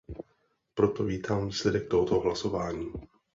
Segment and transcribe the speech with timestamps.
[0.73, 2.91] Proto vítám výsledek tohoto hlasování.